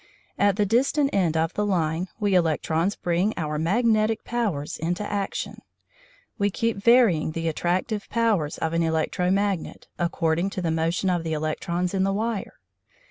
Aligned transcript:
At 0.39 0.55
the 0.55 0.65
distant 0.65 1.11
end 1.13 1.37
of 1.37 1.53
the 1.53 1.63
line 1.63 2.07
we 2.19 2.33
electrons 2.33 2.95
bring 2.95 3.35
our 3.37 3.59
magnetic 3.59 4.23
powers 4.23 4.77
into 4.79 5.03
action. 5.03 5.61
We 6.39 6.49
keep 6.49 6.77
varying 6.77 7.33
the 7.33 7.47
attractive 7.47 8.09
powers 8.09 8.57
of 8.57 8.73
an 8.73 8.81
electro 8.81 9.29
magnet, 9.29 9.89
according 9.99 10.49
to 10.57 10.61
the 10.63 10.71
motion 10.71 11.11
of 11.11 11.23
the 11.23 11.33
electrons 11.33 11.93
in 11.93 12.01
the 12.01 12.13
wire. 12.13 12.55